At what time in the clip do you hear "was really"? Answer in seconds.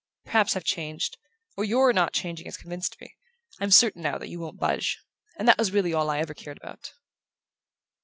5.59-5.93